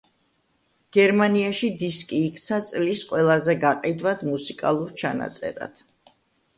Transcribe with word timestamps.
გერმანიაში 0.97 1.69
დისკი 1.83 2.23
იქცა 2.31 2.59
წლის 2.71 3.05
ყველაზე 3.13 3.59
გაყიდვად 3.69 4.27
მუსიკალურ 4.35 4.99
ჩანაწერად. 5.05 5.89